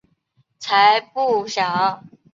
[0.59, 2.03] 才不小！